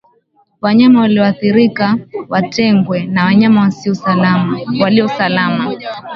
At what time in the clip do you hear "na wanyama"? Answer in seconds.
3.05-3.71